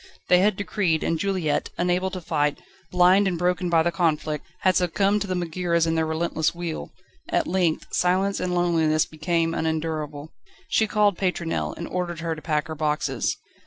They 0.29 0.39
had 0.39 0.55
decreed; 0.57 1.03
and 1.03 1.19
Juliette, 1.19 1.69
unable 1.77 2.09
to 2.09 2.21
fight, 2.21 2.57
blind 2.89 3.27
and 3.27 3.37
broken 3.37 3.69
by 3.69 3.83
the 3.83 3.91
conflict, 3.91 4.47
had 4.61 4.75
succumbed 4.75 5.21
to 5.21 5.27
the 5.27 5.35
Megaeras 5.35 5.85
and 5.85 5.95
their 5.95 6.07
relentless 6.07 6.55
wheel. 6.55 6.89
At 7.29 7.45
length 7.45 7.85
silence 7.91 8.39
and 8.39 8.55
loneliness 8.55 9.05
became 9.05 9.53
unendurable. 9.53 10.31
She 10.69 10.87
called 10.87 11.19
Pétronelle, 11.19 11.77
and 11.77 11.87
ordered 11.87 12.21
her 12.21 12.33
to 12.35 12.41
pack 12.41 12.67
her 12.67 12.73
boxes. 12.73 13.37